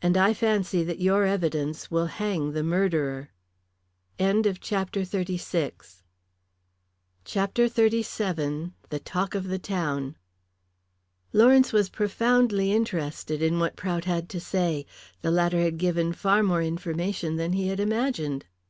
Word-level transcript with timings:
And 0.00 0.16
I 0.16 0.32
fancy 0.32 0.82
that 0.84 0.98
your 0.98 1.24
evidence 1.24 1.90
will 1.90 2.06
hang 2.06 2.52
the 2.52 2.62
murderer." 2.62 3.28
CHAPTER 4.18 5.00
XXXVII. 5.00 5.62
THE 7.26 9.00
TALK 9.04 9.34
OF 9.34 9.44
THE 9.46 9.58
TOWN. 9.58 10.16
Lawrence 11.34 11.72
was 11.74 11.90
profoundly 11.90 12.72
interested 12.72 13.42
in 13.42 13.58
what 13.58 13.76
Prout 13.76 14.06
had 14.06 14.30
to 14.30 14.40
say. 14.40 14.86
The 15.20 15.30
latter 15.30 15.60
had 15.60 15.76
given 15.76 16.14
far 16.14 16.42
more 16.42 16.62
information 16.62 17.36
than 17.36 17.52
he 17.52 17.68
had 17.68 17.78
imagined. 17.78 18.46